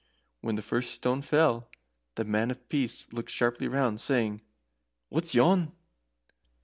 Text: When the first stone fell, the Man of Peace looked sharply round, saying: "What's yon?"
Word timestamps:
When 0.39 0.55
the 0.55 0.63
first 0.63 0.95
stone 0.95 1.21
fell, 1.21 1.69
the 2.15 2.25
Man 2.25 2.49
of 2.49 2.67
Peace 2.69 3.05
looked 3.13 3.29
sharply 3.29 3.67
round, 3.67 4.01
saying: 4.01 4.41
"What's 5.09 5.35
yon?" 5.35 5.73